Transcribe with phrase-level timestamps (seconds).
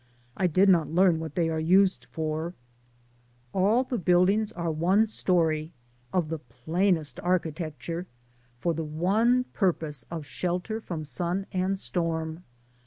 [0.35, 2.55] I did not learn what they are used for.
[3.53, 5.73] All the buildings are one story,
[6.11, 8.07] of the plainest architecture,
[8.57, 12.43] for the one purpose of shelter from sun and storm.